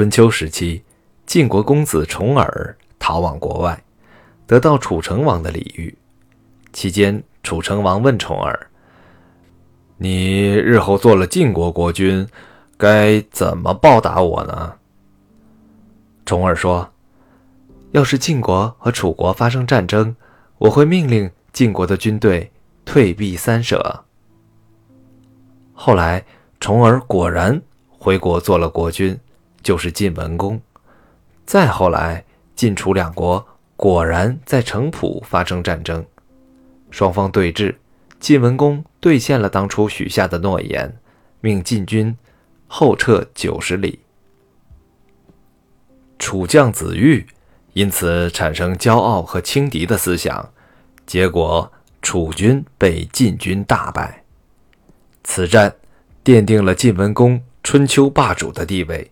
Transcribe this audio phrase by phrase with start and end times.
[0.00, 0.82] 春秋时期，
[1.26, 3.84] 晋国公子重耳逃往国外，
[4.46, 5.94] 得到楚成王的礼遇。
[6.72, 8.70] 期间，楚成王问重耳
[10.00, 12.26] ：“你日后做了晋国国君，
[12.78, 14.72] 该怎么报答我呢？”
[16.24, 16.90] 重耳说
[17.92, 20.16] ：“要是晋国和楚国发生战争，
[20.56, 22.50] 我会命令晋国的军队
[22.86, 24.06] 退避三舍。”
[25.76, 26.24] 后来，
[26.58, 27.60] 重耳果然
[27.90, 29.20] 回国做了国君。
[29.62, 30.60] 就是晋文公。
[31.44, 36.04] 再后来，晋楚两国果然在城濮发生战争，
[36.90, 37.74] 双方对峙。
[38.18, 40.98] 晋文公兑现了当初许下的诺言，
[41.40, 42.16] 命晋军
[42.66, 44.00] 后撤九十里。
[46.18, 47.26] 楚将子玉
[47.72, 50.52] 因此产生骄傲和轻敌的思想，
[51.06, 51.72] 结果
[52.02, 54.22] 楚军被晋军大败。
[55.24, 55.74] 此战
[56.22, 59.10] 奠定了晋文公春秋霸主的地位。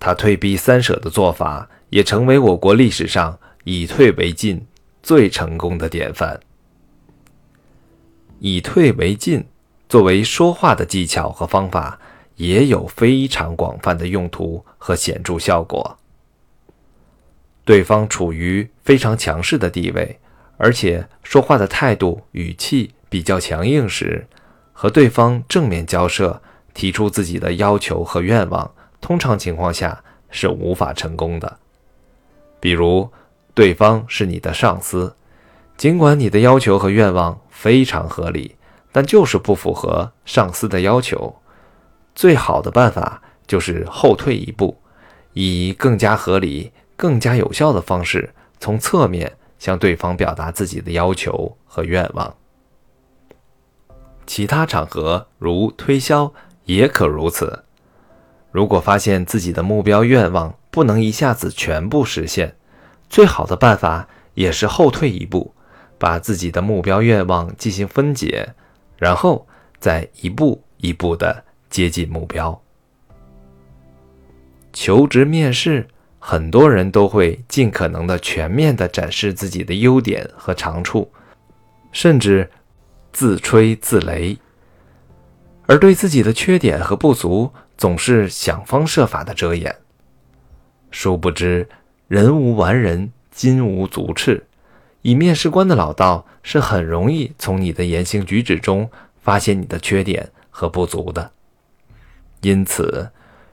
[0.00, 4.66] 他退避三舍的做法，也成为我国历史上以退为进
[5.02, 6.40] 最成功的典范。
[8.38, 9.44] 以退为进
[9.86, 12.00] 作为说话的技巧和方法，
[12.36, 15.98] 也有非常广泛的用途和显著效果。
[17.66, 20.18] 对方处于非常强势的地位，
[20.56, 24.26] 而且说话的态度语气比较强硬时，
[24.72, 26.40] 和对方正面交涉，
[26.72, 28.72] 提出自己的要求和愿望。
[29.00, 31.58] 通常情况下是无法成功的。
[32.60, 33.10] 比如，
[33.54, 35.16] 对方是你的上司，
[35.76, 38.56] 尽管你的要求和愿望非常合理，
[38.92, 41.34] 但就是不符合上司的要求。
[42.14, 44.76] 最好的办法就是后退一步，
[45.32, 52.34] 以更加合理、更加有效的方式，从侧面向对方表达自己的要求和愿望。
[54.26, 56.32] 其他场合，如推销，
[56.64, 57.64] 也可如此。
[58.52, 62.56] 如果发现自己的目标愿望不能一下子全部实现，
[63.08, 65.54] 最好的办法也是后退一步，
[65.98, 68.54] 把自己的目标愿望进行分解，
[68.96, 69.46] 然后
[69.78, 72.60] 再一步一步地接近目标。
[74.72, 75.86] 求职面试，
[76.18, 81.10] 很多人都会尽可能的全面地展示自己的优点和长处，
[81.92, 82.50] 甚至
[83.12, 84.36] 自吹自擂，
[85.66, 87.52] 而对自己的缺点和不足。
[87.80, 89.74] 总是想方设法的遮掩，
[90.90, 91.66] 殊不知
[92.08, 94.46] 人无完人，金无足赤。
[95.00, 98.90] 以面试官的老道，是很容易从你的言行举止中
[99.22, 101.30] 发现你的缺点和不足的。
[102.42, 103.12] 因此，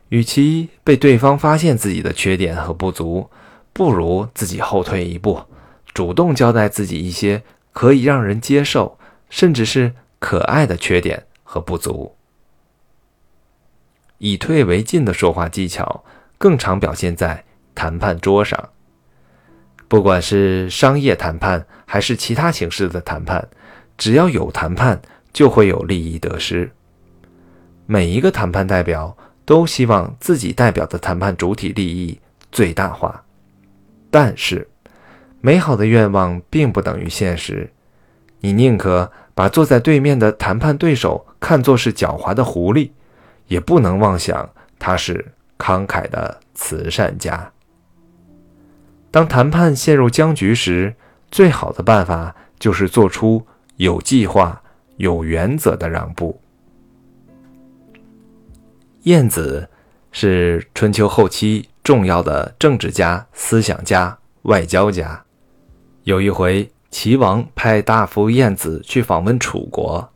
[0.09, 3.29] 与其被对方发现自己的缺点和不足，
[3.71, 5.39] 不如自己后退一步，
[5.93, 8.99] 主动交代自己一些可以让人接受，
[9.29, 12.16] 甚至是可爱的缺点和不足。
[14.17, 16.03] 以退为进的说话技巧，
[16.37, 17.43] 更常表现在
[17.75, 18.69] 谈判桌上。
[19.87, 23.47] 不管是商业谈判还是其他形式的谈判，
[23.97, 25.01] 只要有谈判，
[25.31, 26.69] 就会有利益得失。
[27.85, 32.19] 每一个谈判代表都希望自己代表的谈判主体利益
[32.51, 33.23] 最大化。
[34.11, 34.67] 但是，
[35.39, 37.71] 美好的愿望并不等于现实。
[38.41, 42.89] 你宁可把坐在对面的谈判对手看作是狡猾的狐狸。
[43.47, 47.51] 也不能妄想他是慷慨的慈善家。
[49.09, 50.95] 当谈判陷入僵局时，
[51.31, 53.45] 最好的办法就是做出
[53.77, 54.61] 有计划、
[54.97, 56.39] 有原则的让步。
[59.03, 59.69] 晏子
[60.11, 65.23] 是春秋后期重要的政治家、思想家、外交家。
[66.03, 70.09] 有一回，齐王派大夫晏子去访问楚国。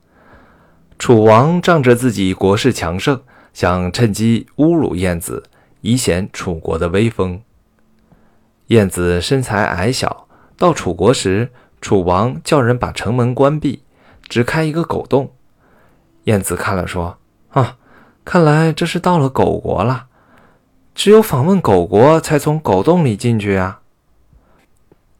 [1.01, 3.19] 楚王仗着自己国势强盛，
[3.53, 5.41] 想趁机侮辱晏子，
[5.81, 7.41] 以显楚国的威风。
[8.67, 11.50] 晏子身材矮小，到楚国时，
[11.81, 13.81] 楚王叫人把城门关闭，
[14.29, 15.31] 只开一个狗洞。
[16.25, 17.18] 晏子看了说
[17.50, 17.78] ：“啊，
[18.23, 20.06] 看来这是到了狗国了，
[20.94, 23.81] 只有访问狗国才从狗洞里进去啊。”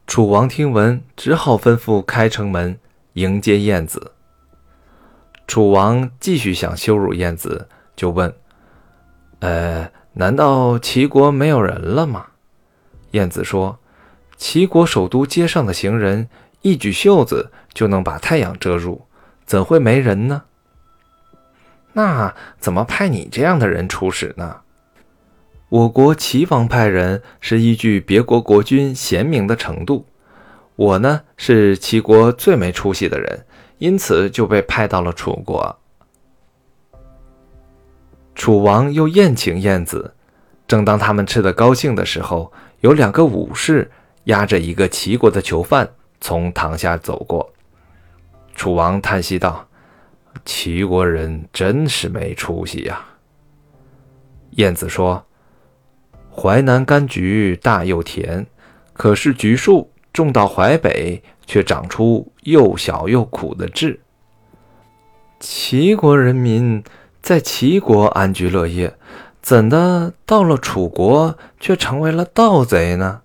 [0.06, 2.78] 楚王听闻，只好吩咐开城门
[3.14, 4.12] 迎接晏子。
[5.52, 8.34] 楚王继续想羞辱晏子，就问
[9.40, 12.28] ：“呃，难道齐国没有人了吗？”
[13.12, 13.78] 晏子说
[14.38, 16.30] ：“齐国首都街上的行人，
[16.62, 19.02] 一举袖子就能把太阳遮住，
[19.44, 20.44] 怎会没人呢？
[21.92, 24.62] 那怎么派你这样的人出使呢？
[25.68, 30.06] 我国齐王派人是依据别国国君贤明的程度，
[30.76, 33.44] 我呢是齐国最没出息的人。”
[33.82, 35.76] 因此就被派到了楚国。
[38.32, 40.14] 楚王又宴请晏子，
[40.68, 43.90] 正当他们吃得高兴的时候，有两个武士
[44.24, 47.52] 押着一个齐国的囚犯从堂下走过。
[48.54, 49.66] 楚王叹息道
[50.46, 53.04] ：“齐国人真是没出息呀。”
[54.58, 55.26] 晏子说
[56.30, 58.46] ：“淮南柑橘大又甜，
[58.92, 64.00] 可是橘树种到淮北，却长出又小又苦的痣。
[65.40, 66.84] 齐国人民
[67.20, 68.94] 在齐国安居乐业，
[69.40, 73.22] 怎的到了楚国却成为了盗贼呢？”